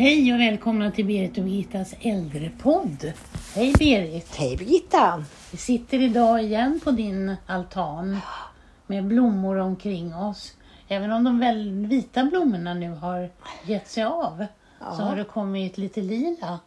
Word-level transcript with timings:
Hej 0.00 0.34
och 0.34 0.40
välkomna 0.40 0.90
till 0.90 1.06
Berit 1.06 1.38
och 1.38 1.44
Birgittas 1.44 1.94
äldrepodd. 2.00 3.12
Hej 3.54 3.72
Berit! 3.78 4.36
Hej 4.36 4.56
Birgitta! 4.56 5.24
Vi 5.50 5.58
sitter 5.58 6.00
idag 6.00 6.42
igen 6.42 6.80
på 6.84 6.90
din 6.90 7.36
altan 7.46 8.18
med 8.86 9.04
blommor 9.04 9.56
omkring 9.56 10.14
oss. 10.14 10.52
Även 10.88 11.12
om 11.12 11.24
de 11.24 11.38
väl 11.38 11.86
vita 11.86 12.24
blommorna 12.24 12.74
nu 12.74 12.90
har 12.90 13.30
gett 13.64 13.88
sig 13.88 14.04
av 14.04 14.46
så 14.78 15.02
har 15.02 15.16
det 15.16 15.24
kommit 15.24 15.78
lite 15.78 16.00
lila. 16.00 16.60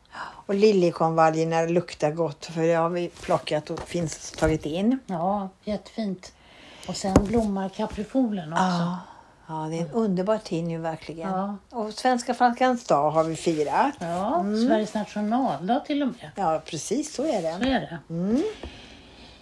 Och 0.45 0.55
liljekonvaljerna 0.55 1.61
luktar 1.61 2.11
gott 2.11 2.45
för 2.45 2.61
det 2.61 2.73
har 2.73 2.89
vi 2.89 3.09
plockat 3.09 3.69
och 3.69 3.79
finns 3.79 4.31
tagit 4.31 4.65
in. 4.65 4.99
Ja, 5.05 5.49
jättefint. 5.63 6.33
Och 6.87 6.95
sen 6.95 7.15
blommar 7.25 7.69
kaprifolen 7.69 8.53
också. 8.53 8.63
Ja, 8.63 8.97
ja 9.47 9.67
det 9.69 9.77
är 9.77 9.81
en 9.81 9.91
underbar 9.91 10.37
tid 10.37 10.63
nu 10.63 10.77
verkligen. 10.77 11.29
Ja. 11.29 11.55
Och 11.71 11.93
Svenska 11.93 12.33
flaggans 12.33 12.87
dag 12.87 13.11
har 13.11 13.23
vi 13.23 13.35
firat. 13.35 13.93
Ja, 13.99 14.43
Sveriges 14.67 14.93
nationaldag 14.93 15.79
till 15.79 16.01
och 16.01 16.07
med. 16.07 16.31
Ja, 16.35 16.61
precis 16.65 17.13
så 17.15 17.23
är 17.23 17.41
Så 17.41 17.59
det. 17.63 17.69
är 17.69 17.79
det. 17.81 17.99
Mm. 18.13 18.43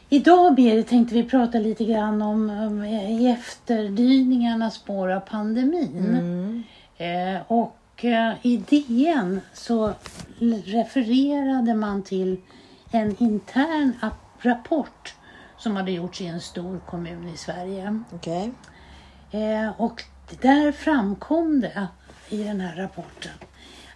Idag 0.10 0.56
Berit 0.56 0.88
tänkte 0.88 1.16
vi 1.16 1.24
prata 1.24 1.58
lite 1.58 1.86
grann 1.86 2.22
om 2.22 2.50
um, 2.50 2.84
i 2.84 3.32
efterdyningarna 3.40 4.72
spår 4.72 5.12
av 5.12 5.20
pandemin. 5.20 5.98
Mm. 6.98 7.36
Eh, 7.36 7.42
och 7.48 8.06
eh, 8.06 8.34
i 8.42 8.58
DN 8.58 9.42
så 9.54 9.94
refererade 10.66 11.74
man 11.74 12.04
till 12.04 12.42
en 12.92 13.16
intern 13.24 13.94
ap- 14.02 14.38
rapport 14.42 15.16
som 15.58 15.76
hade 15.76 15.92
gjorts 15.92 16.22
i 16.22 16.26
en 16.28 16.42
stor 16.42 16.80
kommun 16.90 17.30
i 17.34 17.38
Sverige. 17.38 18.00
Okej. 18.16 18.52
Eh, 19.32 19.82
och 19.82 20.04
där 20.42 20.72
framkom 20.72 21.62
det 21.62 21.88
i 22.30 22.44
den 22.44 22.62
här 22.62 22.76
rapporten 22.76 23.32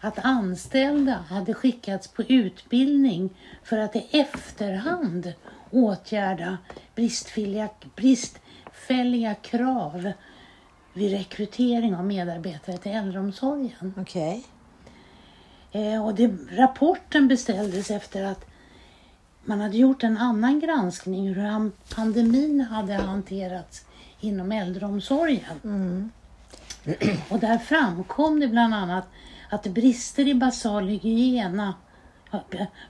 att 0.02 0.26
anställda 0.26 1.14
hade 1.30 1.54
skickats 1.54 2.08
på 2.08 2.24
utbildning 2.24 3.30
för 3.64 3.78
att 3.78 3.96
i 3.96 4.08
efterhand 4.12 5.34
åtgärda 5.72 6.58
bristfälliga, 6.96 7.70
bristfälliga 7.96 9.36
krav 9.36 10.12
vid 10.94 11.12
rekrytering 11.12 11.96
av 11.96 12.06
medarbetare 12.06 12.78
till 12.78 12.92
äldreomsorgen. 12.92 13.94
Okej. 13.98 14.46
Eh, 15.72 16.06
och 16.06 16.16
det, 16.16 16.28
rapporten 16.52 17.28
beställdes 17.28 17.92
efter 17.92 18.24
att 18.24 18.46
man 19.46 19.62
hade 19.62 19.78
gjort 19.78 20.04
en 20.04 20.18
annan 20.18 20.60
granskning 20.60 21.28
hur 21.34 21.44
han- 21.44 21.72
pandemin 21.96 22.62
hade 22.62 22.94
hanterats 22.94 23.86
inom 24.20 24.52
äldreomsorgen. 24.52 25.60
Mm. 25.64 26.12
Och 27.30 27.40
där 27.40 27.58
framkom 27.58 28.40
det 28.40 28.48
bland 28.48 28.74
annat 28.74 29.08
att 29.50 29.64
brister 29.64 30.28
i 30.28 30.34
basal 30.34 30.88
hygiena, 30.88 31.74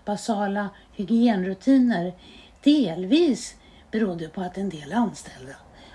basala 0.06 0.70
hygienrutiner 0.92 2.14
delvis 2.64 3.56
berodde 3.92 4.28
på 4.28 4.42
att 4.42 4.58
en 4.58 4.70
del 4.70 4.94
anställda 4.94 5.54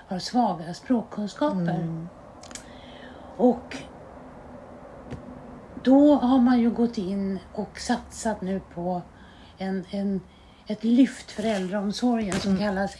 har 0.08 0.18
svaga 0.18 0.74
språkkunskaper. 0.74 2.06
Och 3.36 3.76
då 5.82 6.14
har 6.14 6.38
man 6.38 6.60
ju 6.60 6.70
gått 6.70 6.98
in 6.98 7.38
och 7.52 7.78
satsat 7.80 8.40
nu 8.40 8.60
på 8.74 9.02
en, 9.58 9.84
en, 9.90 10.20
ett 10.66 10.84
lyft 10.84 11.30
för 11.30 11.42
äldreomsorgen 11.42 12.40
som 12.40 12.58
kallas 12.58 12.94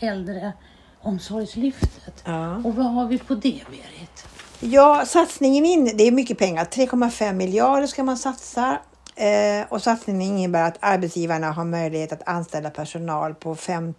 Äldreomsorgslyftet. 1.01 2.23
Ja. 2.25 2.57
Och 2.57 2.75
vad 2.75 2.87
har 2.87 3.07
vi 3.07 3.19
på 3.19 3.35
det, 3.35 3.61
Berit? 3.71 4.27
Ja, 4.61 5.05
satsningen 5.07 5.65
in, 5.65 5.97
det 5.97 6.05
är 6.05 6.13
mycket 6.13 6.39
pengar. 6.39 6.65
3,5 6.65 7.33
miljarder 7.33 7.87
ska 7.87 8.05
man 8.05 8.19
satsa. 8.19 8.79
Eh, 9.17 9.67
och 9.69 9.83
satsningen 9.83 10.39
innebär 10.39 10.69
att 10.69 10.77
arbetsgivarna 10.81 11.51
har 11.51 11.65
möjlighet 11.65 12.13
att 12.13 12.29
anställa 12.29 12.71
personal 12.71 13.35
på, 13.35 13.57
fem, 13.57 13.95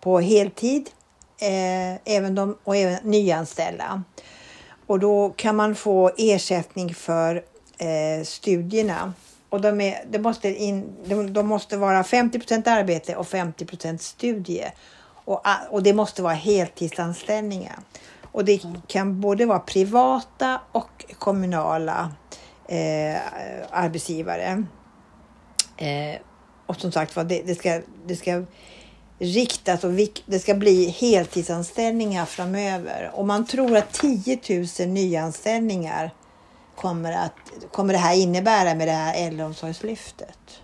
på 0.00 0.20
heltid. 0.20 0.90
Eh, 1.40 2.14
även 2.16 2.34
de, 2.34 2.56
och 2.64 2.76
även 2.76 2.98
nyanställa. 3.02 4.02
Och 4.86 4.98
då 4.98 5.30
kan 5.36 5.56
man 5.56 5.74
få 5.74 6.10
ersättning 6.16 6.94
för 6.94 7.42
eh, 7.78 8.24
studierna. 8.24 9.12
Och 9.48 9.60
de, 9.60 9.80
är, 9.80 10.04
det 10.10 10.18
måste 10.18 10.48
in, 10.48 10.92
de, 11.04 11.32
de 11.32 11.46
måste 11.46 11.76
vara 11.76 12.02
50% 12.02 12.68
arbete 12.68 13.16
och 13.16 13.26
50% 13.26 13.98
studie. 13.98 14.64
Och, 15.30 15.42
och 15.70 15.82
det 15.82 15.92
måste 15.92 16.22
vara 16.22 16.34
heltidsanställningar. 16.34 17.78
Och 18.32 18.44
det 18.44 18.62
kan 18.86 19.20
både 19.20 19.46
vara 19.46 19.58
privata 19.58 20.60
och 20.72 21.04
kommunala 21.18 22.12
eh, 22.68 23.16
arbetsgivare. 23.70 24.64
Eh, 25.76 26.20
och 26.66 26.76
som 26.76 26.92
sagt 26.92 27.16
var, 27.16 27.24
det, 27.24 27.42
det, 27.42 27.54
ska, 27.54 27.80
det 28.06 28.16
ska 28.16 28.44
riktas 29.18 29.84
och 29.84 29.92
det 30.26 30.38
ska 30.38 30.54
bli 30.54 30.88
heltidsanställningar 30.88 32.24
framöver. 32.24 33.10
Och 33.14 33.26
man 33.26 33.46
tror 33.46 33.76
att 33.76 33.92
10 33.92 34.38
000 34.78 34.88
nyanställningar 34.88 36.14
kommer, 36.76 37.12
att, 37.12 37.72
kommer 37.72 37.92
det 37.92 37.98
här 37.98 38.16
innebära 38.16 38.74
med 38.74 38.88
det 38.88 38.92
här 38.92 39.26
äldreomsorgslyftet. 39.26 40.62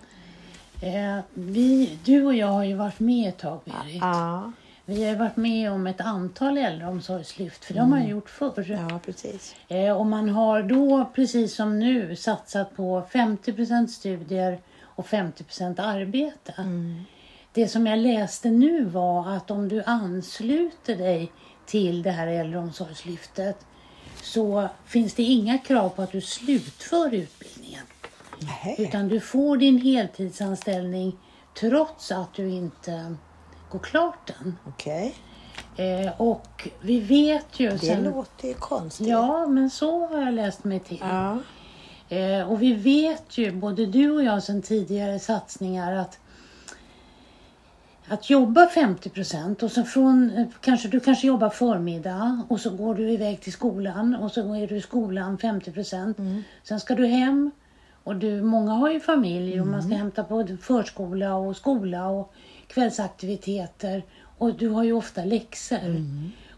Eh, 0.81 1.19
vi, 1.35 1.99
du 2.05 2.25
och 2.25 2.35
jag 2.35 2.47
har 2.47 2.65
ju 2.65 2.75
varit 2.75 3.01
med 3.01 3.29
ett 3.29 3.39
tag, 3.39 3.61
Berit. 3.65 3.99
Ja, 4.01 4.53
Vi 4.85 5.05
har 5.05 5.17
varit 5.17 5.37
med 5.37 5.73
om 5.73 5.87
ett 5.87 6.01
antal 6.01 6.59
äldreomsorgslyft, 6.59 7.65
för 7.65 7.75
det 7.75 7.81
har 7.81 7.89
man 7.89 8.09
gjort 8.09 8.31
förr. 8.31 8.65
ja 8.91 9.01
precis. 9.05 9.55
Eh, 9.69 9.97
och 9.97 10.07
man 10.07 10.29
har 10.29 10.63
då, 10.63 11.11
precis 11.15 11.55
som 11.55 11.79
nu, 11.79 12.17
satsat 12.17 12.77
på 12.77 13.03
50% 13.13 13.87
studier 13.87 14.59
och 14.83 15.07
50% 15.07 15.81
arbete. 15.81 16.55
Det 17.53 17.69
som 17.69 17.87
jag 17.87 17.99
läste 17.99 18.51
nu 18.51 18.85
var 18.85 19.31
att 19.37 19.51
om 19.51 19.69
du 19.69 19.83
ansluter 19.83 20.97
dig 20.97 21.33
till 21.67 22.03
det 22.03 22.11
här 22.11 22.27
äldreomsorgslyftet 22.27 23.67
så 24.23 24.69
finns 24.87 25.15
det 25.15 25.23
inga 25.23 25.59
krav 25.59 25.89
på 25.89 26.03
att 26.03 26.13
du 26.13 26.21
slutför 26.21 27.15
utbildningen. 27.15 27.56
Nej. 28.39 28.75
Utan 28.79 29.09
du 29.09 29.21
får 29.21 29.57
din 29.57 29.79
heltidsanställning 29.79 31.17
trots 31.61 32.13
att 32.13 32.35
du 32.35 32.49
inte 32.51 33.17
går 33.71 33.79
klart 33.79 34.27
den. 34.27 34.59
Okej, 34.67 35.15
Eh, 35.77 36.21
och 36.21 36.69
vi 36.81 37.01
vet 37.01 37.61
ju 37.61 37.71
det 37.71 37.79
sen... 37.79 38.05
låter 38.05 38.49
ju 38.49 38.55
konstigt. 38.55 39.07
Ja, 39.07 39.47
men 39.47 39.71
så 39.71 40.07
har 40.07 40.21
jag 40.23 40.35
läst 40.35 40.65
mig 40.65 40.81
till. 40.81 40.99
Ja. 41.01 41.39
Eh, 42.09 42.51
och 42.51 42.63
vi 42.63 42.73
vet 42.75 43.39
ju, 43.39 43.53
både 43.53 43.87
du 43.87 44.11
och 44.11 44.25
jag 44.25 44.43
sedan 44.43 44.63
tidigare 44.63 45.19
satsningar, 45.19 45.93
att 45.93 46.19
att 48.09 48.31
jobba 48.31 48.67
50 48.67 49.11
procent 49.11 49.63
och 49.63 49.71
så 49.71 49.83
från, 49.83 50.47
kanske 50.61 50.89
du 50.89 51.01
kanske 51.01 51.27
jobbar 51.27 51.49
förmiddag 51.49 52.43
och 52.49 52.61
så 52.61 52.71
går 52.71 52.95
du 52.95 53.11
iväg 53.11 53.41
till 53.41 53.53
skolan 53.53 54.15
och 54.15 54.33
så 54.33 54.55
är 54.55 54.67
du 54.67 54.77
i 54.77 54.81
skolan 54.81 55.39
50 55.39 55.73
procent. 55.73 56.17
Sen 56.63 56.81
ska 56.81 56.95
du 56.95 57.07
hem 57.07 57.51
och 58.07 58.17
du, 58.17 58.43
många 58.43 58.73
har 58.73 58.91
ju 58.91 59.01
familj 59.01 59.61
och 59.61 59.67
man 59.67 59.83
ska 59.83 59.95
hämta 59.95 60.25
på 60.25 60.47
förskola 60.63 61.35
och 61.35 61.57
skola 61.57 62.09
och 62.09 62.33
kvällsaktiviteter 62.67 64.03
och 64.39 64.55
du 64.55 64.69
har 64.69 64.85
ju 64.85 64.93
ofta 64.93 65.25
läxor. 65.25 66.05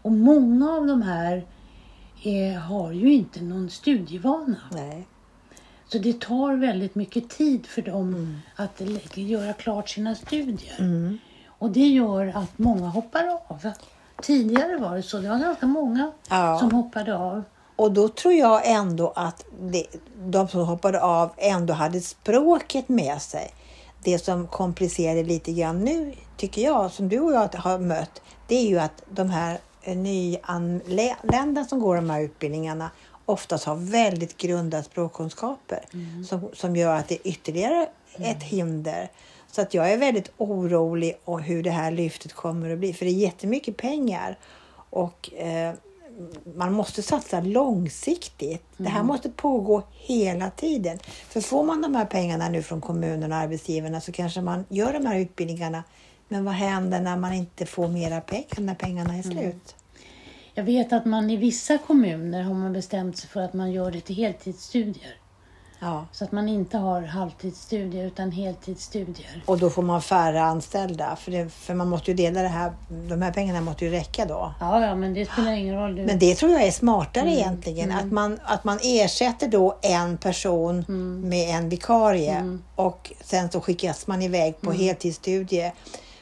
Och 0.01 0.11
många 0.11 0.71
av 0.71 0.87
de 0.87 1.01
här 1.01 1.45
eh, 2.23 2.59
har 2.59 2.91
ju 2.91 3.13
inte 3.13 3.43
någon 3.43 3.69
studievana. 3.69 4.55
Nej. 4.71 5.07
Så 5.87 5.97
det 5.97 6.19
tar 6.21 6.55
väldigt 6.55 6.95
mycket 6.95 7.29
tid 7.29 7.65
för 7.65 7.81
dem 7.81 8.37
att 8.55 8.79
lä- 8.79 9.21
göra 9.21 9.53
klart 9.53 9.89
sina 9.89 10.15
studier. 10.15 11.17
Och 11.47 11.71
det 11.71 11.87
gör 11.87 12.31
att 12.35 12.57
många 12.57 12.87
hoppar 12.87 13.27
av. 13.47 13.71
Tidigare 14.21 14.77
var 14.77 14.95
det 14.95 15.03
så, 15.03 15.17
det 15.19 15.29
var 15.29 15.39
ganska 15.39 15.65
många 15.67 16.11
Ja. 16.29 16.57
som 16.59 16.71
hoppade 16.71 17.17
av. 17.17 17.43
Och 17.79 17.91
då 17.91 18.09
tror 18.09 18.33
jag 18.33 18.61
ändå 18.65 19.13
att 19.15 19.45
det, 19.61 19.85
de 20.25 20.47
som 20.47 20.61
hoppade 20.61 21.01
av 21.01 21.29
ändå 21.37 21.73
hade 21.73 22.01
språket 22.01 22.89
med 22.89 23.21
sig. 23.21 23.53
Det 24.03 24.19
som 24.19 24.47
komplicerar 24.47 25.23
lite 25.23 25.51
grann 25.51 25.85
nu, 25.85 26.13
tycker 26.37 26.61
jag, 26.61 26.91
som 26.91 27.09
du 27.09 27.19
och 27.19 27.33
jag 27.33 27.49
har 27.55 27.79
mött, 27.79 28.21
det 28.47 28.55
är 28.55 28.67
ju 28.67 28.79
att 28.79 29.03
de 29.09 29.29
här 29.29 29.59
eh, 29.81 29.97
nyanlända 29.97 31.65
som 31.65 31.79
går 31.79 31.95
de 31.95 32.09
här 32.09 32.21
utbildningarna 32.21 32.91
oftast 33.25 33.65
har 33.65 33.75
väldigt 33.75 34.37
grunda 34.37 34.83
språkkunskaper 34.83 35.85
som, 36.27 36.49
som 36.53 36.75
gör 36.75 36.95
att 36.95 37.07
det 37.07 37.15
är 37.15 37.27
ytterligare 37.27 37.87
ett 38.17 38.43
hinder. 38.43 39.11
Så 39.51 39.61
att 39.61 39.73
jag 39.73 39.91
är 39.91 39.97
väldigt 39.97 40.31
orolig 40.37 41.17
om 41.25 41.41
hur 41.41 41.63
det 41.63 41.71
här 41.71 41.91
lyftet 41.91 42.33
kommer 42.33 42.69
att 42.69 42.79
bli, 42.79 42.93
för 42.93 43.05
det 43.05 43.11
är 43.11 43.13
jättemycket 43.13 43.77
pengar. 43.77 44.37
Och 44.89 45.33
eh, 45.33 45.73
man 46.55 46.73
måste 46.73 47.01
satsa 47.01 47.41
långsiktigt. 47.41 48.63
Det 48.77 48.89
här 48.89 49.03
måste 49.03 49.29
pågå 49.29 49.83
hela 49.91 50.49
tiden. 50.49 50.99
För 51.03 51.41
får 51.41 51.63
man 51.63 51.81
de 51.81 51.95
här 51.95 52.05
pengarna 52.05 52.49
nu 52.49 52.63
från 52.63 52.81
kommunen 52.81 53.31
och 53.31 53.37
arbetsgivarna 53.37 54.01
så 54.01 54.11
kanske 54.11 54.41
man 54.41 54.65
gör 54.69 54.93
de 54.93 55.05
här 55.05 55.19
utbildningarna. 55.19 55.83
Men 56.27 56.45
vad 56.45 56.53
händer 56.53 57.01
när 57.01 57.17
man 57.17 57.33
inte 57.33 57.65
får 57.65 57.87
mera 57.87 58.21
pengar 58.21 58.59
när 58.59 58.75
pengarna 58.75 59.17
är 59.17 59.21
slut? 59.23 59.75
Jag 60.53 60.63
vet 60.63 60.93
att 60.93 61.05
man 61.05 61.29
i 61.29 61.37
vissa 61.37 61.77
kommuner 61.77 62.43
har 62.43 62.53
man 62.53 62.73
bestämt 62.73 63.17
sig 63.17 63.29
för 63.29 63.41
att 63.41 63.53
man 63.53 63.71
gör 63.71 63.91
det 63.91 64.01
till 64.01 64.15
heltidsstudier. 64.15 65.15
Ja. 65.79 66.05
Så 66.11 66.23
att 66.23 66.31
man 66.31 66.49
inte 66.49 66.77
har 66.77 67.01
halvtidsstudier 67.01 68.05
utan 68.05 68.31
heltidsstudier. 68.31 69.43
Och 69.45 69.59
då 69.59 69.69
får 69.69 69.81
man 69.81 70.01
färre 70.01 70.41
anställda. 70.41 71.15
För, 71.15 71.31
det, 71.31 71.49
för 71.49 71.73
man 71.73 71.89
måste 71.89 72.11
ju 72.11 72.17
dela 72.17 72.41
det 72.41 72.47
här. 72.47 72.73
De 73.09 73.21
här 73.21 73.31
pengarna 73.31 73.61
måste 73.61 73.85
ju 73.85 73.91
räcka 73.91 74.25
då. 74.25 74.53
Ja, 74.59 74.85
ja, 74.85 74.95
men 74.95 75.13
det 75.13 75.25
spelar 75.25 75.51
ingen 75.51 75.75
roll. 75.75 75.95
Du. 75.95 76.05
Men 76.05 76.19
det 76.19 76.35
tror 76.35 76.51
jag 76.51 76.63
är 76.63 76.71
smartare 76.71 77.29
egentligen. 77.29 77.91
Att, 77.91 78.11
man, 78.11 78.39
att 78.43 78.63
man 78.63 78.79
ersätter 78.83 79.47
då 79.47 79.77
en 79.81 80.17
person 80.17 80.85
med 81.29 81.55
en 81.55 81.69
vikarie 81.69 82.59
och 82.75 83.11
sen 83.21 83.51
så 83.51 83.61
skickas 83.61 84.07
man 84.07 84.21
iväg 84.21 84.61
på 84.61 84.71
heltidsstudie. 84.71 85.71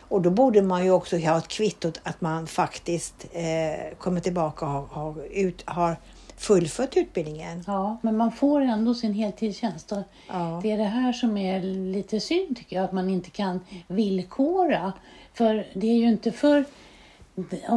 Och 0.09 0.21
då 0.21 0.29
borde 0.29 0.61
man 0.61 0.83
ju 0.83 0.91
också 0.91 1.17
ha 1.17 1.37
ett 1.37 1.47
kvitto 1.47 1.91
att 2.03 2.21
man 2.21 2.47
faktiskt 2.47 3.25
eh, 3.31 3.97
kommer 3.97 4.19
tillbaka 4.19 4.65
och 4.65 4.71
har, 4.71 4.87
har, 4.91 5.15
ut, 5.31 5.63
har 5.65 5.97
fullföljt 6.37 6.97
utbildningen. 6.97 7.63
Ja, 7.67 7.97
men 8.01 8.17
man 8.17 8.31
får 8.31 8.61
ändå 8.61 8.93
sin 8.93 9.13
heltidstjänst. 9.13 9.91
Ja. 10.27 10.59
Det 10.63 10.71
är 10.71 10.77
det 10.77 10.83
här 10.83 11.13
som 11.13 11.37
är 11.37 11.61
lite 11.93 12.19
synd 12.19 12.57
tycker 12.57 12.75
jag, 12.75 12.85
att 12.85 12.91
man 12.91 13.09
inte 13.09 13.29
kan 13.29 13.59
villkora. 13.87 14.93
För 15.33 15.67
det 15.73 15.87
är 15.87 15.95
ju 15.95 16.07
inte 16.07 16.31
för... 16.31 16.65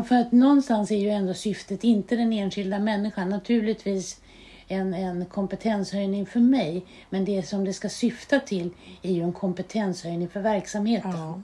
För 0.09 0.15
att 0.15 0.33
någonstans 0.33 0.91
är 0.91 0.97
ju 0.97 1.11
ändå 1.11 1.35
syftet 1.35 1.85
inte 1.85 2.17
den 2.17 2.33
enskilda 2.33 2.79
människan. 2.79 3.29
Naturligtvis 3.29 4.21
en, 4.69 4.95
en 4.95 5.27
kompetenshöjning 5.27 6.27
för 6.27 6.41
mig. 6.41 6.85
Men 7.11 7.25
det 7.25 7.43
som 7.43 7.65
det 7.65 7.73
ska 7.73 7.89
syfta 7.89 8.41
till 8.41 8.71
är 9.03 9.13
ju 9.13 9.23
en 9.23 9.33
kompetenshöjning 9.33 10.29
för 10.29 10.41
verksamheten. 10.41 11.11
Ja. 11.11 11.43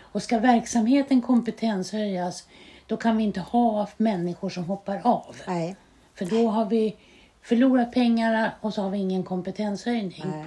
Och 0.00 0.22
ska 0.22 0.38
verksamheten 0.38 1.22
kompetenshöjas, 1.22 2.46
då 2.86 2.96
kan 2.96 3.16
vi 3.16 3.24
inte 3.24 3.40
ha 3.40 3.88
människor 3.96 4.50
som 4.50 4.64
hoppar 4.64 5.00
av. 5.04 5.36
Nej. 5.46 5.76
För 6.18 6.24
då 6.24 6.48
har 6.48 6.64
vi 6.66 6.96
förlorat 7.42 7.92
pengarna 7.92 8.52
och 8.60 8.74
så 8.74 8.82
har 8.82 8.90
vi 8.90 8.98
ingen 8.98 9.22
kompetenshöjning. 9.22 10.24
Nej. 10.24 10.44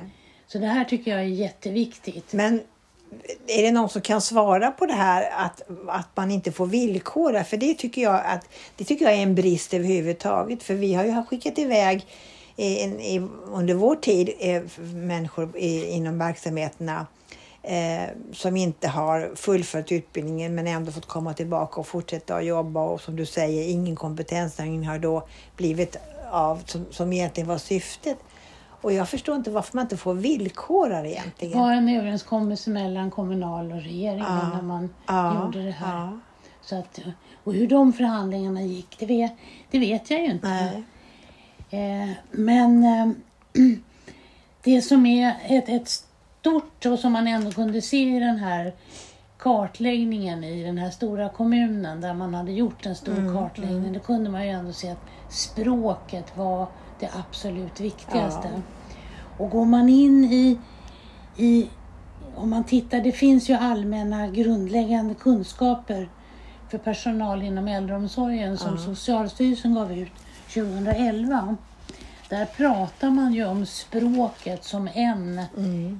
Så 0.48 0.58
det 0.58 0.68
här 0.68 0.86
tycker 0.86 1.12
jag 1.12 1.20
är 1.20 1.26
jätteviktigt. 1.26 2.34
Men 2.34 2.62
är 3.48 3.64
det 3.64 3.72
någon 3.72 3.90
som 3.90 4.02
kan 4.02 4.22
svara 4.22 4.72
på 4.72 4.86
det 4.86 4.94
här 4.94 5.46
att, 5.46 5.62
att 5.88 6.10
man 6.16 6.32
inte 6.32 6.52
får 6.52 6.66
villkora? 6.66 7.44
För 7.44 7.58
det 7.58 7.74
tycker, 7.74 8.02
jag 8.02 8.22
att, 8.26 8.50
det 8.76 8.84
tycker 8.84 9.06
jag 9.06 9.14
är 9.14 9.24
en 9.24 9.36
brist 9.36 9.74
överhuvudtaget. 9.74 10.64
För 10.64 10.74
vi 10.74 10.94
har 10.94 11.04
ju 11.04 11.24
skickat 11.24 11.58
iväg 11.58 12.06
i, 12.56 12.66
i, 12.84 13.28
under 13.46 13.74
vår 13.74 13.96
tid 13.96 14.30
eh, 14.40 14.62
människor 14.94 15.58
i, 15.58 15.90
inom 15.90 16.20
verksamheterna 16.20 17.08
som 18.34 18.58
inte 18.58 18.88
har 18.88 19.32
fullföljt 19.36 19.92
utbildningen 19.92 20.56
men 20.56 20.68
ändå 20.68 20.92
fått 20.92 21.06
komma 21.06 21.34
tillbaka 21.34 21.80
och 21.80 21.88
fortsätta 21.88 22.36
att 22.36 22.46
jobba. 22.46 22.82
Och 22.84 23.02
som 23.02 23.16
du 23.16 23.26
säger, 23.26 23.70
ingen 23.70 23.96
kompetenshöjning 23.96 24.88
har 24.88 25.00
då 25.00 25.28
blivit 25.58 25.96
av 26.32 26.64
som, 26.66 26.86
som 26.92 27.14
egentligen 27.14 27.48
var 27.48 27.58
syftet. 27.58 28.18
Och 28.82 28.94
jag 28.94 29.10
förstår 29.10 29.36
inte 29.36 29.52
varför 29.52 29.76
man 29.78 29.86
inte 29.86 29.98
får 29.98 30.14
villkora 30.14 30.96
det 30.96 31.02
Det 31.04 31.10
egentligen. 31.12 31.60
var 31.60 31.72
en 31.72 31.90
överenskommelse 31.90 32.70
mellan 32.70 33.12
kommunal 33.12 33.72
och 33.72 33.82
regeringen 33.82 34.26
Ja. 34.42 34.50
när 34.56 34.62
man 34.62 34.90
Ja, 35.08 35.44
gjorde 35.46 35.64
det 35.66 35.72
här. 35.72 35.96
ja. 35.98 36.20
Så 36.62 36.76
att, 36.80 37.00
och 37.44 37.54
hur 37.54 37.68
de 37.68 37.94
förhandlingarna 37.94 38.62
gick, 38.62 38.96
det 39.00 39.06
vet, 39.06 39.32
det 39.72 39.80
vet 39.80 40.12
jag 40.12 40.20
ju 40.22 40.32
inte. 40.32 40.84
Eh, 41.70 42.10
men 42.32 42.84
eh, 42.84 43.10
det 44.64 44.82
som 44.82 45.06
är 45.06 45.36
ett, 45.48 45.70
ett 45.70 46.04
stort 46.42 46.86
och 46.86 47.00
som 47.00 47.14
man 47.14 47.28
ändå 47.28 47.52
kunde 47.52 47.82
se 47.82 48.18
i 48.18 48.20
den 48.20 48.38
här 48.38 48.74
kartläggningen 49.38 50.44
i 50.44 50.64
den 50.64 50.78
här 50.78 50.90
stora 50.90 51.30
kommunen 51.30 52.02
där 52.02 52.14
man 52.14 52.34
hade 52.34 52.52
gjort 52.52 52.86
en 52.86 52.96
stor 52.96 53.34
kartläggning. 53.34 53.94
Då 53.94 54.00
kunde 54.00 54.30
man 54.30 54.46
ju 54.46 54.50
ändå 54.50 54.74
se 54.74 54.90
att 54.90 55.06
språket 55.30 56.38
var 56.38 56.68
det 57.00 57.10
absolut 57.20 57.80
viktigaste. 57.80 58.62
Och 59.38 59.50
går 59.50 59.66
man 59.66 59.90
in 59.90 60.24
i, 60.24 60.60
i 61.38 61.70
om 62.36 62.50
man 62.50 62.64
tittar, 62.64 63.00
det 63.00 63.12
finns 63.12 63.50
ju 63.50 63.54
allmänna 63.54 64.28
grundläggande 64.28 65.14
kunskaper 65.14 66.10
för 66.70 66.78
personal 66.78 67.44
inom 67.44 67.68
äldreomsorgen 67.68 68.58
som 68.58 68.78
Socialstyrelsen 68.78 69.74
gav 69.74 69.92
ut 69.92 70.12
2011. 70.54 71.58
Där 72.32 72.46
pratar 72.46 73.10
man 73.10 73.34
ju 73.34 73.46
om 73.46 73.66
språket 73.66 74.64
som 74.64 74.90
en, 74.94 75.42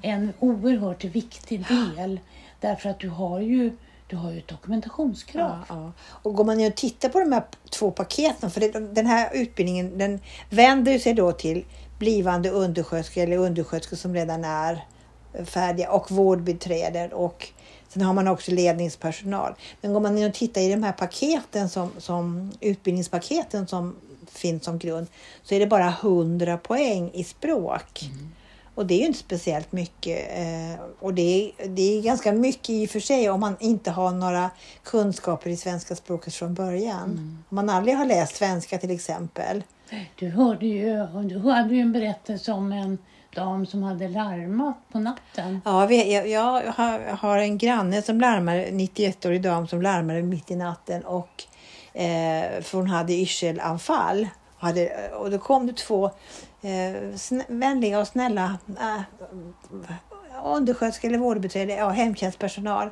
en 0.02 0.34
oerhört 0.40 1.04
viktig 1.04 1.66
del. 1.68 2.20
Därför 2.60 2.90
att 2.90 3.00
du 3.00 3.10
har 3.10 3.40
ju, 3.40 3.78
du 4.08 4.16
har 4.16 4.32
ju 4.32 4.38
ett 4.38 4.48
dokumentationskrav. 4.48 5.66
Ja, 5.70 5.76
ja. 5.76 5.92
Och 6.08 6.36
går 6.36 6.44
man 6.44 6.60
in 6.60 6.68
och 6.68 6.76
tittar 6.76 7.10
på 7.10 7.20
de 7.20 7.32
här 7.32 7.44
två 7.70 7.92
paketen, 7.92 8.52
för 8.52 8.60
det, 8.60 8.94
den 8.94 9.06
här 9.06 9.30
utbildningen 9.34 9.98
den 9.98 10.20
vänder 10.50 11.00
sig 11.00 11.14
då 11.14 11.32
till 11.32 11.66
blivande 12.00 12.50
undersköterskor 12.50 13.24
eller 13.24 13.38
undersköterskor 13.38 13.98
som 13.98 14.14
redan 14.14 14.44
är 14.44 14.86
färdiga 15.46 15.92
och 15.92 16.12
vårdbiträden 16.12 17.14
och 17.14 17.48
sen 17.88 18.02
har 18.02 18.14
man 18.14 18.28
också 18.28 18.52
ledningspersonal. 18.52 19.54
Men 19.82 19.94
går 19.94 20.00
man 20.00 20.18
in 20.18 20.28
och 20.28 20.34
tittar 20.34 20.62
i 20.62 20.72
de 20.72 20.84
här 20.84 20.92
paketen 20.92 21.70
som, 21.70 21.92
som 21.98 22.52
utbildningspaketen 22.60 23.68
som 23.68 23.96
finns 24.38 24.64
som 24.64 24.78
grund 24.80 25.08
så 25.44 25.56
är 25.56 25.60
det 25.60 25.68
bara 25.68 25.88
100 26.02 26.58
poäng 26.58 27.12
i 27.14 27.24
språk. 27.24 28.02
Och 28.76 28.86
det 28.86 28.94
är 28.94 29.00
ju 29.00 29.06
inte 29.06 29.20
speciellt 29.20 29.72
mycket. 29.72 30.30
Eh, 30.38 30.82
och 31.00 31.14
det 31.14 31.22
är, 31.58 31.68
det 31.68 31.98
är 31.98 32.02
ganska 32.02 32.32
mycket 32.32 32.70
i 32.70 32.86
och 32.86 32.90
för 32.90 33.00
sig 33.00 33.30
om 33.30 33.40
man 33.40 33.56
inte 33.60 33.92
har 33.92 34.12
några 34.12 34.50
kunskaper 34.84 35.50
i 35.50 35.58
svenska 35.58 35.96
språket 35.96 36.34
från 36.34 36.54
början. 36.54 37.10
Om 37.50 37.56
man 37.56 37.70
aldrig 37.70 37.96
har 37.98 38.06
läst 38.06 38.36
svenska 38.36 38.78
till 38.78 38.92
exempel. 38.92 39.64
Du 40.20 40.30
hörde 40.30 40.66
ju, 40.66 41.06
du 41.24 41.40
hade 41.50 41.76
ju 41.76 41.82
en 41.82 41.92
berättelse 41.92 42.52
om 42.52 42.72
en 42.72 42.98
dam 43.36 43.66
som 43.66 43.84
hade 43.84 44.08
larmat 44.08 44.78
på 44.92 45.00
natten. 45.00 45.62
Ja, 45.66 45.86
vi- 45.86 46.14
jag, 46.14 46.28
jag 46.30 46.72
har, 47.18 47.38
en 47.38 47.58
granne 47.58 48.02
som 48.02 48.22
larmade, 48.22 48.66
91-årig 48.70 49.42
dam 49.42 49.68
som 49.68 49.82
larmade 49.82 50.22
mitt 50.22 50.52
i 50.52 50.56
natten 50.56 51.06
och 51.06 51.44
eh, 51.94 52.62
för 52.62 52.78
hon 52.78 52.88
hade 52.88 53.14
yrselanfall. 53.14 54.28
Och, 54.56 54.62
hade, 54.62 55.12
och 55.12 55.32
då 55.32 55.38
kom 55.38 55.68
det 55.68 55.74
två 55.74 56.06
eh, 56.62 56.94
vänliga 57.48 58.00
och 58.00 58.08
snälla 58.08 58.58
eh, 58.80 59.02
undersköterskor 60.44 61.08
eller 61.08 61.18
vårdbiträde, 61.18 61.74
ja, 61.74 61.90
hemtjänstpersonal 61.90 62.90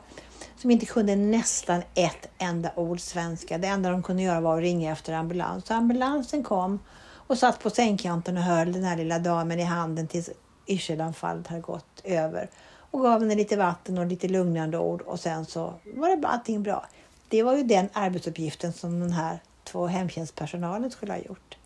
som 0.57 0.71
inte 0.71 0.85
kunde 0.85 1.15
nästan 1.15 1.81
ett 1.93 2.29
enda 2.37 2.71
ord 2.75 2.99
svenska. 2.99 3.57
Det 3.57 3.67
enda 3.67 3.89
de 3.89 4.03
kunde 4.03 4.23
göra 4.23 4.41
var 4.41 4.57
att 4.57 4.61
ringa 4.61 4.91
efter 4.91 5.13
ambulans. 5.13 5.65
Så 5.65 5.73
ambulansen 5.73 6.43
kom 6.43 6.79
och 7.11 7.37
satt 7.37 7.59
på 7.59 7.69
sängkanten 7.69 8.37
och 8.37 8.43
höll 8.43 8.73
den 8.73 8.83
här 8.83 8.97
lilla 8.97 9.19
damen 9.19 9.59
i 9.59 9.63
handen 9.63 10.07
tills 10.07 10.29
yrselanfallet 10.67 11.47
hade 11.47 11.61
gått 11.61 12.01
över 12.03 12.49
och 12.91 13.01
gav 13.01 13.21
henne 13.21 13.35
lite 13.35 13.57
vatten 13.57 13.97
och 13.97 14.05
lite 14.05 14.27
lugnande 14.27 14.77
ord 14.77 15.01
och 15.01 15.19
sen 15.19 15.45
så 15.45 15.73
var 15.95 16.15
det 16.15 16.27
allting 16.27 16.63
bra. 16.63 16.85
Det 17.29 17.43
var 17.43 17.55
ju 17.57 17.63
den 17.63 17.89
arbetsuppgiften 17.93 18.73
som 18.73 18.99
den 18.99 19.11
här 19.11 19.39
två 19.63 19.87
hemtjänstpersonalen 19.87 20.91
skulle 20.91 21.11
ha 21.13 21.19
gjort. 21.19 21.57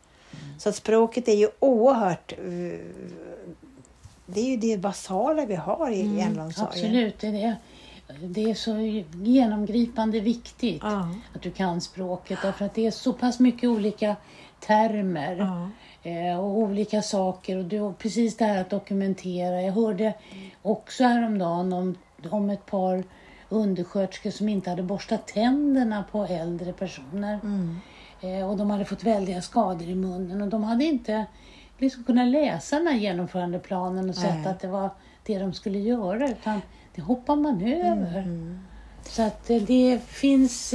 Så 0.57 0.69
att 0.69 0.75
språket 0.75 1.27
är 1.27 1.33
ju 1.35 1.47
oerhört... 1.59 2.31
eh, 2.31 2.79
Det 4.25 4.39
är 4.41 4.45
ju 4.45 4.57
det 4.57 4.77
basala 4.77 5.45
vi 5.45 5.55
har 5.55 5.91
i 5.91 6.01
mm, 6.01 6.19
äldreomsorgen. 6.27 6.71
Absolut, 6.71 7.19
det 7.19 7.27
är, 7.27 7.31
det. 7.31 8.27
det 8.27 8.43
är 8.49 8.53
så 8.53 8.77
genomgripande 9.23 10.19
viktigt 10.19 10.81
Ja. 10.83 11.09
att 11.35 11.41
du 11.41 11.51
kan 11.51 11.81
språket 11.81 12.39
därför 12.41 12.65
att 12.65 12.73
det 12.73 12.87
är 12.87 12.91
så 12.91 13.13
pass 13.13 13.39
mycket 13.39 13.69
olika 13.69 14.15
termer 14.59 15.35
Ja. 15.35 15.69
eh, 16.09 16.39
och 16.39 16.57
olika 16.57 17.01
saker. 17.01 17.57
Och 17.57 17.65
du, 17.65 17.93
precis 17.97 18.37
det 18.37 18.45
här 18.45 18.61
att 18.61 18.69
dokumentera. 18.69 19.61
Jag 19.61 19.73
hörde 19.73 20.13
också 20.61 21.03
häromdagen 21.03 21.73
om, 21.73 21.95
om 22.29 22.49
ett 22.49 22.65
par 22.65 23.03
undersköterskor 23.53 24.31
som 24.31 24.49
inte 24.49 24.69
hade 24.69 24.83
borstat 24.83 25.27
tänderna 25.27 26.03
på 26.11 26.25
äldre 26.25 26.73
personer. 26.73 27.39
Eh, 28.21 28.49
och 28.49 28.57
de 28.57 28.69
hade 28.69 28.85
fått 28.85 29.03
väldiga 29.03 29.41
skador 29.41 29.89
i 29.89 29.95
munnen 29.95 30.41
och 30.41 30.47
de 30.47 30.63
hade 30.63 30.83
inte 30.83 31.25
liksom 31.77 32.03
kunnat 32.03 32.27
läsa 32.27 32.75
den 32.75 32.87
här 32.87 32.97
genomförandeplanen 32.97 34.09
och 34.09 34.15
sett 34.15 34.35
Nej. 34.35 34.47
att 34.47 34.59
det 34.59 34.67
var 34.67 34.89
det 35.23 35.39
de 35.39 35.53
skulle 35.53 35.79
göra 35.79 36.29
utan 36.29 36.61
det 36.95 37.01
hoppar 37.01 37.35
man 37.35 37.61
över. 37.61 38.27
Så 39.03 39.21
att 39.21 39.49
eh, 39.49 39.61
det 39.61 39.99
finns 40.07 40.73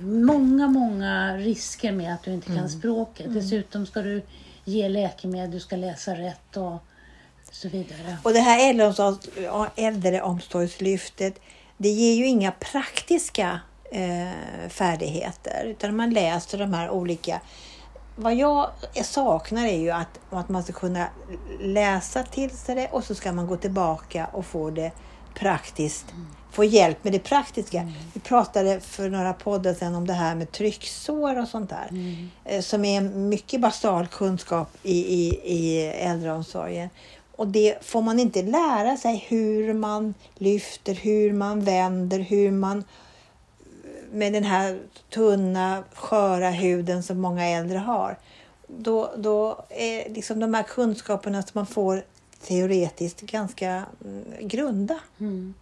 många, 0.00 0.68
många 0.68 1.36
risker 1.36 1.92
med 1.92 2.14
att 2.14 2.22
du 2.22 2.32
inte 2.32 2.56
kan 2.56 2.68
språket. 2.68 3.34
Dessutom 3.34 3.86
ska 3.86 4.02
du 4.02 4.22
ge 4.64 4.88
läkemedel, 4.88 5.50
du 5.50 5.60
ska 5.60 5.76
läsa 5.76 6.14
rätt 6.14 6.56
och 6.56 6.78
så 7.50 7.68
vidare. 7.68 8.16
Och 8.22 8.32
det 8.32 8.40
här 8.40 8.70
äldreomsorgs, 8.70 9.28
äldreomsorgslyftet, 9.76 11.40
det 11.82 11.88
ger 11.88 12.14
ju 12.14 12.26
inga 12.26 12.52
praktiska 12.52 13.60
eh, 13.92 14.68
färdigheter 14.68 15.64
utan 15.64 15.96
man 15.96 16.10
läser 16.10 16.58
de 16.58 16.74
här 16.74 16.90
olika 16.90 17.40
vad 18.16 18.34
jag 18.34 18.70
saknar 19.04 19.66
är 19.66 19.78
ju 19.78 19.90
att, 19.90 20.20
att 20.30 20.48
man 20.48 20.62
ska 20.62 20.72
kunna 20.72 21.06
läsa 21.60 22.22
till 22.22 22.50
sig 22.50 22.74
det 22.74 22.88
och 22.88 23.04
så 23.04 23.14
ska 23.14 23.32
man 23.32 23.46
gå 23.46 23.56
tillbaka 23.56 24.26
och 24.32 24.46
få 24.46 24.70
det 24.70 24.92
praktiskt, 25.34 26.06
få 26.50 26.64
hjälp 26.64 27.04
med 27.04 27.12
det 27.12 27.18
praktiska. 27.18 27.92
Vi 28.14 28.20
pratade 28.20 28.80
för 28.80 29.08
några 29.08 29.32
poddar 29.32 29.74
sedan 29.74 29.94
om 29.94 30.06
det 30.06 30.12
här 30.12 30.34
med 30.34 30.52
trycksår 30.52 31.38
och 31.38 31.48
sånt 31.48 31.70
där. 31.70 31.90
Eh, 32.44 32.60
Som 32.60 32.84
är 32.84 33.00
mycket 33.00 33.60
basal 33.60 34.06
kunskap 34.06 34.68
i, 34.82 34.98
i, 34.98 35.40
i 35.44 35.86
äldreomsorgen. 35.86 36.88
Och 37.40 37.48
det 37.48 37.84
får 37.84 38.02
man 38.02 38.20
inte 38.20 38.42
lära 38.42 38.96
sig 38.96 39.26
hur 39.28 39.74
man 39.74 40.14
lyfter, 40.34 40.94
hur 40.94 41.32
man 41.32 41.60
vänder, 41.60 42.18
hur 42.18 42.50
man 42.50 42.84
med 44.12 44.32
den 44.32 44.44
här 44.44 44.80
tunna, 45.10 45.84
sköra 45.94 46.50
huden 46.50 47.02
som 47.02 47.20
många 47.20 47.46
äldre 47.46 47.78
har. 47.78 48.18
Då, 48.66 49.10
då 49.16 49.64
är 49.68 50.14
liksom 50.14 50.40
de 50.40 50.54
här 50.54 50.62
kunskaperna 50.62 51.42
som 51.42 51.50
man 51.54 51.66
får 51.66 52.04
teoretiskt 52.46 53.20
ganska 53.20 53.84
mm, 54.04 54.24
grunda. 54.40 54.98
Mm. 55.20 55.54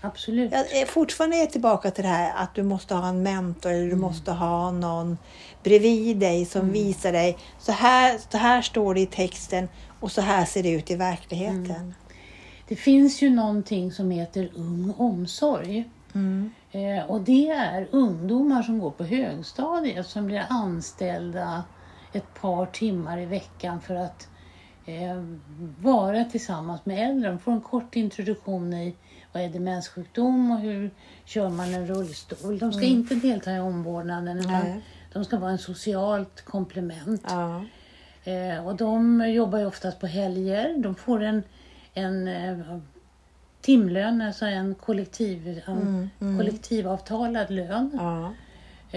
Absolut. 0.00 0.52
Jag 0.52 0.72
är 0.76 0.86
fortfarande 0.86 1.46
tillbaka 1.46 1.90
till 1.90 2.04
det 2.04 2.10
här 2.10 2.32
att 2.36 2.54
du 2.54 2.62
måste 2.62 2.94
ha 2.94 3.08
en 3.08 3.22
mentor 3.22 3.70
eller 3.70 3.90
du 3.90 3.96
måste 3.96 4.32
ha 4.32 4.70
någon 4.70 5.18
bredvid 5.62 6.16
dig 6.16 6.44
som 6.46 6.72
visar 6.72 7.12
dig. 7.12 7.38
Så 7.58 7.72
här, 7.72 8.18
så 8.30 8.38
här 8.38 8.62
står 8.62 8.94
det 8.94 9.00
i 9.00 9.06
texten 9.06 9.68
och 10.00 10.12
så 10.12 10.20
här 10.20 10.44
ser 10.44 10.62
det 10.62 10.70
ut 10.70 10.90
i 10.90 10.96
verkligheten. 10.96 11.94
Det 12.68 12.76
finns 12.76 13.22
ju 13.22 13.30
någonting 13.30 13.92
som 13.92 14.10
heter 14.10 14.50
ung 14.54 14.94
omsorg. 14.96 15.90
Mm. 16.14 16.50
Eh, 16.72 17.10
och 17.10 17.20
det 17.20 17.48
är 17.48 17.88
ungdomar 17.90 18.62
som 18.62 18.78
går 18.78 18.90
på 18.90 19.04
högstadiet 19.04 20.06
som 20.06 20.26
blir 20.26 20.46
anställda 20.48 21.64
ett 22.12 22.34
par 22.40 22.66
timmar 22.66 23.18
i 23.18 23.26
veckan 23.26 23.80
för 23.80 23.94
att 23.94 24.28
eh, 24.86 25.24
vara 25.80 26.24
tillsammans 26.24 26.86
med 26.86 27.10
äldre. 27.10 27.30
De 27.30 27.38
får 27.38 27.52
en 27.52 27.60
kort 27.60 27.96
introduktion 27.96 28.74
i 28.74 28.96
vad 29.32 29.42
är 29.42 29.48
demenssjukdom 29.48 30.50
och 30.50 30.58
hur 30.58 30.90
kör 31.24 31.48
man 31.48 31.74
en 31.74 31.86
rullstol. 31.86 32.58
De 32.58 32.72
ska 32.72 32.84
inte 32.84 33.14
delta 33.14 33.56
i 33.56 33.60
omvårdnaden 33.60 34.38
utan 34.38 34.82
de 35.12 35.24
ska 35.24 35.38
vara 35.38 35.50
en 35.50 35.58
socialt 35.58 36.44
komplement. 36.44 37.24
Ja. 37.28 37.64
Eh, 38.28 38.66
och 38.66 38.76
de 38.76 39.24
jobbar 39.30 39.58
ju 39.58 39.66
oftast 39.66 40.00
på 40.00 40.06
helger. 40.06 40.74
De 40.78 40.94
får 40.94 41.22
en, 41.22 41.42
en 41.94 42.28
eh, 42.28 42.78
timlön, 43.60 44.22
alltså 44.22 44.44
en, 44.44 44.74
kollektiv, 44.74 45.62
en 45.66 46.10
kollektivavtalad 46.38 47.50
lön 47.50 47.90
Ja. 47.94 48.32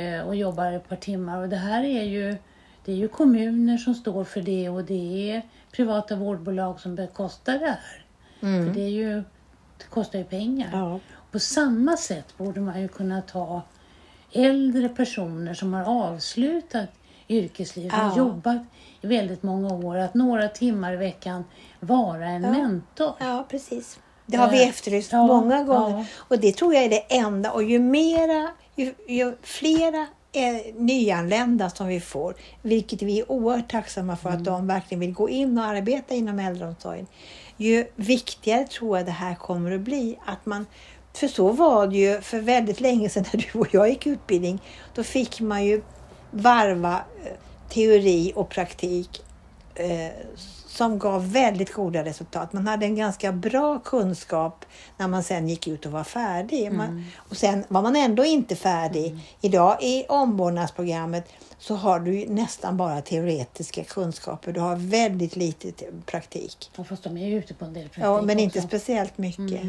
eh, 0.01 0.21
och 0.21 0.35
jobbar 0.35 0.71
ett 0.71 0.89
par 0.89 0.95
timmar. 0.95 1.41
Och 1.41 1.49
det 1.49 1.55
här 1.55 1.83
är 1.83 2.03
ju, 2.03 2.35
det 2.85 2.91
är 2.91 2.95
ju 2.95 3.07
kommuner 3.07 3.77
som 3.77 3.93
står 3.95 4.23
för 4.23 4.41
det 4.41 4.69
och 4.69 4.83
det 4.83 5.31
är 5.31 5.41
privata 5.71 6.15
vårdbolag 6.15 6.79
som 6.79 6.95
bekostar 6.95 7.59
det 7.59 7.65
här. 7.65 8.05
För 8.39 8.73
det, 8.73 8.81
är 8.81 8.89
ju, 8.89 9.15
det 9.77 9.85
kostar 9.89 10.19
ju 10.19 10.25
pengar. 10.25 10.69
Ja. 10.73 10.99
På 11.31 11.39
samma 11.39 11.97
sätt 11.97 12.37
borde 12.37 12.61
man 12.61 12.81
ju 12.81 12.87
kunna 12.87 13.21
ta 13.21 13.61
äldre 14.31 14.89
personer 14.89 15.53
som 15.53 15.73
har 15.73 15.83
avslutat 15.83 16.89
yrkeslivet 17.31 17.93
Ja. 17.97 18.17
jobbat 18.17 18.61
i 19.01 19.07
väldigt 19.07 19.43
många 19.43 19.73
år, 19.73 19.97
att 19.97 20.13
några 20.13 20.47
timmar 20.47 20.93
i 20.93 20.97
veckan 20.97 21.43
vara 21.79 22.25
en 22.29 22.41
mentor. 22.41 23.13
ja, 23.19 23.45
precis. 23.49 23.99
Det 24.25 24.37
har 24.37 24.49
vi 24.51 24.63
Eh, 24.63 24.69
efterlyst 24.69 25.11
ja, 25.11 25.27
många 25.27 25.63
gånger. 25.63 25.97
ja. 25.97 26.05
Och 26.17 26.39
det 26.39 26.51
tror 26.55 26.73
jag 26.73 26.83
är 26.83 26.89
det 26.89 27.15
enda. 27.15 27.51
Och 27.51 27.63
ju 27.63 27.79
mera, 27.79 28.49
ju, 28.75 28.93
ju 29.07 29.35
flera 29.41 30.07
eh, 30.31 30.73
nyanlända 30.75 31.69
som 31.69 31.87
vi 31.87 31.99
får, 31.99 32.35
vilket 32.61 33.01
vi 33.01 33.19
är 33.19 33.31
oerhört 33.31 33.71
tacksamma 33.71 34.15
för 34.15 34.29
att 34.29 34.43
de 34.43 34.67
verkligen 34.67 34.99
vill 34.99 35.13
gå 35.13 35.29
in 35.29 35.57
och 35.57 35.63
arbeta 35.65 36.13
inom 36.15 36.39
äldreomsorgen, 36.39 37.07
ju 37.57 37.85
viktigare 37.95 38.63
tror 38.67 38.97
jag 38.97 39.05
det 39.05 39.11
här 39.11 39.35
kommer 39.35 39.71
att 39.71 39.81
bli. 39.81 40.19
Att 40.25 40.45
man, 40.45 40.65
för 41.13 41.27
så 41.27 41.49
var 41.51 41.87
det 41.87 41.97
ju 41.97 42.21
för 42.21 42.39
väldigt 42.39 42.79
länge 42.81 43.09
sedan 43.09 43.25
när 43.33 43.47
du 43.53 43.59
och 43.59 43.67
jag 43.73 43.89
gick 43.89 44.07
utbildning. 44.07 44.61
Då 44.95 45.03
fick 45.03 45.39
man 45.41 45.65
ju 45.65 45.81
varva 46.31 46.93
eh, 47.25 47.31
teori 47.69 48.31
och 48.35 48.49
praktik 48.49 49.23
eh, 49.75 50.07
som 50.67 50.99
gav 50.99 51.31
väldigt 51.31 51.73
goda 51.73 52.03
resultat. 52.05 52.53
Man 52.53 52.67
hade 52.67 52.85
en 52.85 52.95
ganska 52.95 53.31
bra 53.31 53.79
kunskap 53.79 54.65
när 54.97 55.07
man 55.07 55.23
sen 55.23 55.49
gick 55.49 55.67
ut 55.67 55.85
och 55.85 55.91
var 55.91 56.03
färdig. 56.03 56.71
Man, 56.71 57.05
och 57.17 57.37
sen 57.37 57.63
var 57.67 57.81
man 57.81 57.95
ändå 57.95 58.25
inte 58.25 58.55
färdig. 58.55 59.19
Idag 59.41 59.77
i 59.83 60.05
omvårdnadsprogrammet 60.09 61.25
så 61.59 61.75
har 61.75 61.99
du 61.99 62.25
nästan 62.27 62.77
bara 62.77 63.01
teoretiska 63.01 63.83
kunskaper. 63.83 64.51
Du 64.53 64.59
har 64.59 64.75
väldigt 64.75 65.35
lite 65.35 65.71
te- 65.71 65.85
praktik. 66.05 66.71
Ja, 66.77 66.83
Fast 66.83 67.03
de 67.03 67.17
är 67.17 67.27
ju 67.27 67.37
ute 67.37 67.53
på 67.53 67.65
en 67.65 67.73
del 67.73 67.83
praktik 67.83 68.03
Ja, 68.03 68.21
men 68.21 68.39
inte 68.39 68.59
också. 68.59 68.67
speciellt 68.67 69.17
mycket. 69.17 69.61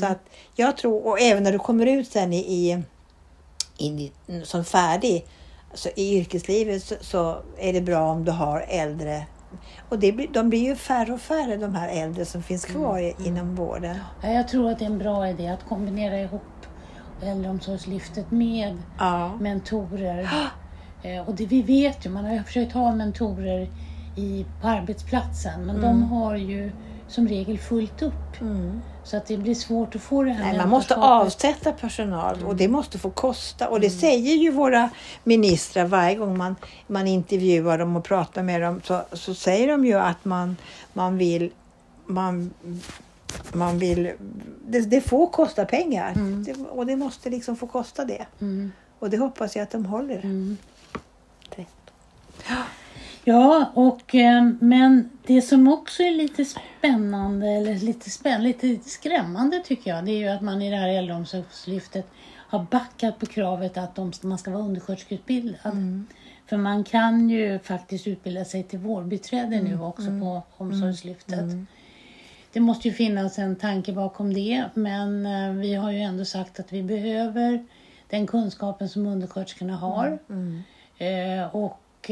Så 0.00 0.06
att 0.06 0.20
jag 0.56 0.76
tror, 0.76 1.06
och 1.06 1.20
även 1.20 1.42
när 1.42 1.52
du 1.52 1.58
kommer 1.58 1.86
ut 1.86 2.12
sen 2.12 2.32
i, 2.32 2.38
i, 2.38 2.82
i 3.88 4.12
som 4.44 4.64
färdig 4.64 5.26
så 5.74 5.88
i 5.96 6.18
yrkeslivet 6.18 6.82
så, 6.82 6.94
så 7.00 7.36
är 7.58 7.72
det 7.72 7.80
bra 7.80 8.10
om 8.10 8.24
du 8.24 8.32
har 8.32 8.64
äldre 8.68 9.26
och 9.88 9.98
det 9.98 10.12
blir, 10.12 10.28
de 10.32 10.48
blir 10.50 10.64
ju 10.64 10.76
färre 10.76 11.12
och 11.12 11.20
färre 11.20 11.56
de 11.56 11.74
här 11.74 11.88
äldre 11.88 12.24
som 12.24 12.42
finns 12.42 12.64
kvar 12.64 12.98
i, 12.98 13.14
inom 13.26 13.54
vården. 13.54 13.96
Ja, 14.22 14.28
jag 14.30 14.48
tror 14.48 14.70
att 14.70 14.78
det 14.78 14.84
är 14.84 14.90
en 14.90 14.98
bra 14.98 15.28
idé 15.28 15.48
att 15.48 15.64
kombinera 15.68 16.20
ihop 16.20 16.42
äldreomsorgslyftet 17.22 18.30
med 18.30 18.76
Ja. 18.98 19.36
mentorer. 19.40 20.28
Eh, 21.06 21.28
och 21.28 21.34
det 21.34 21.46
vi 21.46 21.62
vet 21.62 22.06
ju, 22.06 22.10
man 22.10 22.24
har 22.24 22.32
ju 22.32 22.42
försökt 22.44 22.72
ha 22.72 22.94
mentorer 22.94 23.68
i, 24.16 24.46
på 24.60 24.68
arbetsplatsen 24.68 25.66
men 25.66 25.76
Mm. 25.76 25.80
de 25.82 26.02
har 26.02 26.36
ju 26.36 26.72
som 27.08 27.28
regel 27.28 27.58
fullt 27.58 28.02
upp. 28.02 28.12
Så 29.04 29.16
att 29.16 29.26
det 29.26 29.36
blir 29.36 29.54
svårt 29.54 29.94
att 29.94 30.02
få 30.02 30.22
det 30.22 30.30
här 30.30 30.44
Nej, 30.44 30.58
man 30.58 30.68
måste 30.68 30.96
avsätta 30.96 31.72
personal 31.72 32.44
och 32.44 32.56
det 32.56 32.68
måste 32.68 32.98
få 32.98 33.10
kosta. 33.10 33.68
Och 33.68 33.80
det 33.80 33.90
säger 33.90 34.34
ju 34.34 34.50
våra 34.50 34.90
ministrar 35.24 35.84
varje 35.84 36.14
gång 36.14 36.36
man, 36.36 36.56
man 36.86 37.06
intervjuar 37.06 37.78
dem 37.78 37.96
och 37.96 38.04
pratar 38.04 38.42
med 38.42 38.62
dem. 38.62 38.80
Så, 38.84 39.02
så 39.12 39.34
säger 39.34 39.68
de 39.68 39.86
ju 39.86 39.94
att 39.94 40.24
man, 40.24 40.56
man 40.92 41.18
vill... 41.18 41.50
Man, 42.06 42.50
man 43.52 43.78
vill 43.78 44.12
det, 44.66 44.80
det 44.80 45.00
får 45.00 45.26
kosta 45.26 45.64
pengar 45.64 46.14
det, 46.46 46.54
och 46.70 46.86
det 46.86 46.96
måste 46.96 47.30
liksom 47.30 47.56
få 47.56 47.66
kosta 47.66 48.04
det. 48.04 48.26
Mm. 48.40 48.72
Och 48.98 49.10
det 49.10 49.16
hoppas 49.16 49.56
jag 49.56 49.62
att 49.62 49.70
de 49.70 49.86
håller. 49.86 50.18
Mm. 50.18 50.56
Rätt. 51.50 51.68
Ja, 53.24 53.70
och, 53.74 54.14
eh, 54.14 54.44
men 54.60 55.10
det 55.26 55.42
som 55.42 55.68
också 55.68 56.02
är 56.02 56.10
lite 56.10 56.44
spännande, 56.44 57.48
eller 57.48 57.74
lite, 57.74 58.10
spänn, 58.10 58.42
lite 58.42 58.78
skrämmande 58.78 59.60
tycker 59.64 59.90
jag, 59.90 60.04
det 60.04 60.10
är 60.10 60.18
ju 60.18 60.28
att 60.28 60.42
man 60.42 60.62
i 60.62 60.70
det 60.70 60.76
här 60.76 60.88
äldreomsorgslyftet 60.88 62.06
har 62.34 62.66
backat 62.70 63.18
på 63.18 63.26
kravet 63.26 63.76
att 63.78 63.94
de, 63.94 64.12
man 64.22 64.38
ska 64.38 64.50
vara 64.50 64.62
undersköterskeutbildad. 64.62 66.04
För 66.46 66.56
man 66.56 66.84
kan 66.84 67.30
ju 67.30 67.58
faktiskt 67.58 68.06
utbilda 68.06 68.44
sig 68.44 68.62
till 68.62 68.78
vårdbiträde 68.78 69.62
nu 69.62 69.80
också 69.80 70.02
på 70.20 70.42
omsorgslyftet. 70.56 71.44
Det 72.52 72.60
måste 72.60 72.88
ju 72.88 72.94
finnas 72.94 73.38
en 73.38 73.56
tanke 73.56 73.92
bakom 73.92 74.34
det, 74.34 74.64
men 74.74 75.26
eh, 75.26 75.52
vi 75.52 75.74
har 75.74 75.90
ju 75.90 75.98
ändå 75.98 76.24
sagt 76.24 76.60
att 76.60 76.72
vi 76.72 76.82
behöver 76.82 77.66
den 78.10 78.26
kunskapen 78.26 78.88
som 78.88 79.06
undersköterskorna 79.06 79.76
har. 79.76 80.18
Eh, 80.98 81.54
och 81.54 82.10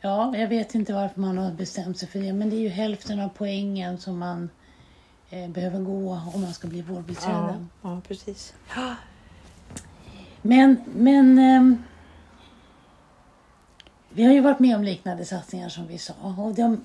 ja, 0.00 0.36
jag 0.36 0.48
vet 0.48 0.74
inte 0.74 0.92
varför 0.92 1.20
man 1.20 1.38
har 1.38 1.52
bestämt 1.52 1.98
sig 1.98 2.08
för 2.08 2.18
det, 2.18 2.32
men 2.32 2.50
det 2.50 2.56
är 2.56 2.60
ju 2.60 2.68
hälften 2.68 3.20
av 3.20 3.28
poängen 3.28 3.98
som 3.98 4.18
man 4.18 4.50
eh, 5.30 5.48
behöver 5.48 5.80
gå 5.80 6.20
om 6.34 6.40
man 6.40 6.54
ska 6.54 6.68
bli 6.68 6.78
Ja, 6.78 6.94
vårdbiträde. 6.94 7.66
ja, 7.82 8.00
precis. 8.08 8.54
Men, 10.42 10.76
men 10.94 11.38
ehm, 11.38 11.82
vi 14.10 14.24
har 14.24 14.32
ju 14.32 14.40
varit 14.40 14.58
med 14.58 14.76
om 14.76 14.84
liknande 14.84 15.24
satsningar 15.24 15.68
som 15.68 15.86
vi 15.86 15.98
sa 15.98 16.14
och 16.38 16.54
de 16.54 16.80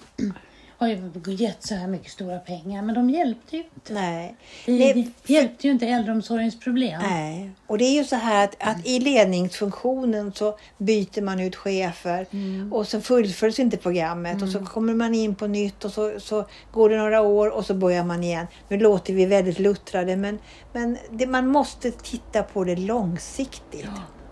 har 0.78 0.88
ju 0.88 1.12
gett 1.26 1.64
så 1.64 1.76
här 1.76 1.88
mycket 1.88 2.12
stora 2.12 2.40
pengar, 2.40 2.82
men 2.82 2.96
de 2.96 3.10
hjälpte 3.10 3.58
ju 3.58 3.64
inte. 3.76 3.94
Nej. 3.94 4.36
Det, 4.66 4.72
Nej, 4.72 5.12
hjälpte 5.26 5.68
ju 5.68 5.74
inte 5.74 5.88
äldreomsorgens 5.88 6.60
problem. 6.60 7.02
Nej, 7.02 7.52
och 7.68 7.78
det 7.78 7.86
är 7.86 7.94
ju 7.94 8.04
så 8.04 8.16
här 8.16 8.44
att, 8.44 8.56
att 8.60 8.88
i 8.88 9.00
ledningsfunktionen 9.00 10.32
så 10.34 10.58
byter 10.78 11.22
man 11.22 11.40
ut 11.40 11.56
chefer 11.56 12.28
och 12.72 12.88
så 12.88 13.02
fullföljs 13.02 13.60
inte 13.60 13.78
programmet 13.78 14.42
och 14.42 14.50
så 14.50 14.66
kommer 14.66 14.94
man 14.94 15.16
in 15.16 15.36
på 15.36 15.48
nytt 15.48 15.86
och 15.86 15.92
så, 15.92 16.20
så 16.20 16.46
går 16.72 16.90
det 16.90 16.98
några 16.98 17.22
år 17.22 17.50
och 17.50 17.66
så 17.66 17.74
börjar 17.74 18.04
man 18.04 18.24
igen. 18.24 18.48
Nu 18.70 18.78
låter 18.78 19.14
vi 19.14 19.26
väldigt 19.26 19.60
luttrade 19.60 20.16
men, 20.16 20.40
men 20.74 20.98
det, 21.12 21.28
man 21.28 21.48
måste 21.48 21.92
titta 21.92 22.44
på 22.44 22.64
det 22.64 22.76
långsiktigt. 22.76 23.86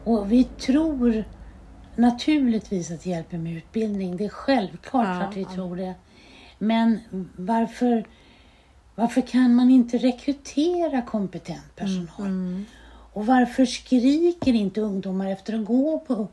Och 0.03 0.31
vi 0.31 0.43
tror 0.43 1.23
naturligtvis 1.95 2.91
att 2.91 3.03
det 3.03 3.09
hjälper 3.09 3.37
med 3.37 3.53
utbildning. 3.57 4.17
Det 4.17 4.25
är 4.25 4.29
självklart 4.29 5.05
Ja, 5.05 5.23
att 5.23 5.37
vi 5.37 5.45
tror 5.45 5.75
det. 5.75 5.93
Men 6.63 6.99
varför, 7.35 8.07
varför 8.95 9.21
kan 9.21 9.55
man 9.55 9.69
inte 9.69 9.97
rekrytera 9.97 11.01
kompetent 11.01 11.75
personal? 11.75 12.63
Och 13.13 13.25
varför 13.25 13.65
skriker 13.65 14.53
inte 14.53 14.81
ungdomar 14.81 15.31
efter 15.31 15.59
att 15.59 15.65
gå 15.65 15.99
på 15.99 16.27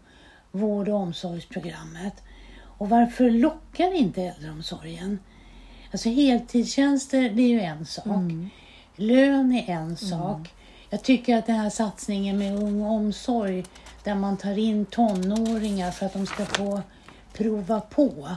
vård 0.53 0.89
och 0.89 0.95
omsorgsprogrammet? 1.01 2.23
Och 2.63 2.89
varför 2.89 3.31
lockar 3.31 3.95
inte 3.95 4.23
äldreomsorgen? 4.23 5.19
Alltså 5.93 6.09
heltidstjänster, 6.09 7.31
det 7.31 7.43
är 7.43 7.49
ju 7.49 7.61
en 7.61 7.87
sak. 7.87 8.07
Lön 8.97 9.53
är 9.53 9.73
en 9.73 9.97
sak. 9.97 10.55
Jag 10.91 11.03
tycker 11.03 11.37
att 11.37 11.47
den 11.47 11.57
här 11.57 11.71
satsningen 11.71 12.39
med 12.39 12.63
ung 12.63 12.83
omsorg, 12.83 13.65
där 14.05 14.15
man 14.15 14.37
tar 14.37 14.59
in 14.59 14.87
tonåringar 14.87 15.91
för 15.91 16.07
att 16.07 16.13
de 16.13 16.27
ska 16.27 16.45
få 16.45 16.83
prova 17.33 17.81
på. 17.81 18.29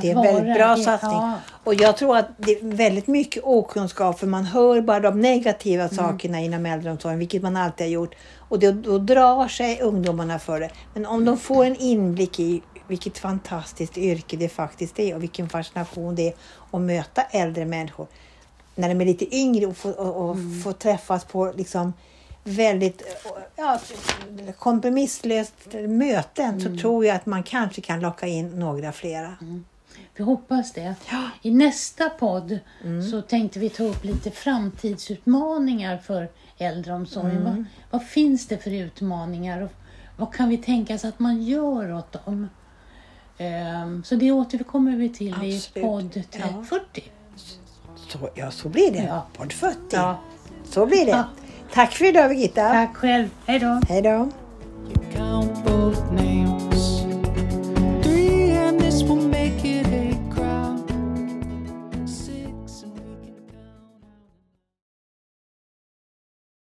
Det 0.00 0.10
är 0.10 0.16
en 0.16 0.22
väldigt 0.22 0.54
bra 0.54 0.74
det- 0.76 0.82
satsning. 0.82 1.12
ja. 1.12 1.34
Och 1.64 1.74
jag 1.74 1.96
tror 1.96 2.16
att 2.16 2.26
det 2.36 2.52
är 2.52 2.64
väldigt 2.64 3.06
mycket 3.06 3.42
okunskap 3.44 4.18
för 4.18 4.26
man 4.26 4.44
hör 4.44 4.80
bara 4.80 5.00
de 5.00 5.20
negativa 5.20 5.82
Mm. 5.84 5.96
sakerna 5.96 6.40
inom 6.40 6.66
äldreomsorgen, 6.66 7.18
vilket 7.18 7.42
man 7.42 7.56
alltid 7.56 7.86
har 7.86 7.90
gjort. 7.92 8.14
Och 8.48 8.58
då, 8.58 8.72
då 8.72 8.98
drar 8.98 9.48
sig 9.48 9.80
ungdomarna 9.80 10.38
för 10.38 10.60
det. 10.60 10.70
Men 10.94 11.06
om 11.06 11.24
de 11.24 11.38
får 11.38 11.64
en 11.64 11.76
inblick 11.76 12.40
i 12.40 12.62
vilket 12.88 13.18
fantastiskt 13.18 13.98
yrke 13.98 14.36
det 14.36 14.48
faktiskt 14.48 14.98
är 14.98 15.14
och 15.14 15.22
vilken 15.22 15.48
fascination 15.48 16.14
det 16.14 16.28
är 16.28 16.34
att 16.70 16.80
möta 16.80 17.22
äldre 17.22 17.64
människor 17.64 18.06
när 18.74 18.88
de 18.88 19.00
är 19.00 19.04
lite 19.04 19.36
yngre 19.36 19.66
och 19.66 19.76
får, 19.76 20.00
och, 20.00 20.16
och 20.28 20.34
Mm. 20.34 20.60
får 20.62 20.72
träffas 20.72 21.24
på 21.24 21.52
liksom 21.56 21.92
väldigt 22.44 23.02
ja, 23.56 23.78
kompromisslöst 24.58 25.54
möten 25.88 26.54
Mm. 26.54 26.60
så 26.60 26.80
tror 26.82 27.06
jag 27.06 27.16
att 27.16 27.26
man 27.26 27.42
kanske 27.42 27.80
kan 27.80 28.00
locka 28.00 28.26
in 28.26 28.50
några 28.50 28.92
flera. 28.92 29.34
Vi 30.20 30.24
hoppas 30.24 30.72
det. 30.72 30.94
I 31.42 31.50
nästa 31.50 32.10
podd 32.10 32.58
så 33.10 33.22
tänkte 33.22 33.58
vi 33.58 33.68
ta 33.70 33.84
upp 33.84 34.04
lite 34.04 34.30
framtidsutmaningar 34.30 35.98
för 35.98 36.28
äldreomsorgen. 36.58 37.44
Vad, 37.44 37.64
vad 37.90 38.06
finns 38.06 38.46
det 38.46 38.58
för 38.58 38.70
utmaningar 38.70 39.62
och 39.62 39.70
vad 40.16 40.34
kan 40.34 40.48
vi 40.48 40.56
tänka 40.58 40.94
oss 40.94 41.04
att 41.04 41.18
man 41.18 41.42
gör 41.42 41.92
åt 41.92 42.12
dem? 42.24 42.48
Ehm, 43.38 44.04
så 44.04 44.14
det 44.14 44.32
återkommer 44.32 44.96
vi 44.96 45.08
till 45.08 45.44
i 45.44 45.56
Absolut. 45.56 45.84
podd 45.86 46.22
Ja. 46.32 46.64
40. 46.68 47.10
Så, 47.96 48.30
ja, 48.34 48.50
så 48.50 48.68
blir 48.68 48.92
det. 48.92 49.02
Ja. 49.02 49.26
Podd 49.36 49.52
40. 49.52 49.76
Ja. 49.90 50.18
Så 50.64 50.86
blir 50.86 51.04
det. 51.06 51.10
Ja. 51.10 51.24
Tack 51.72 51.92
för 51.92 52.04
idag 52.04 52.30
Birgitta. 52.30 52.68
Tack 52.68 52.96
själv. 52.96 53.28
Hej 53.46 53.58
då. 53.58 53.80
Hej 53.88 54.02
då. 54.02 54.30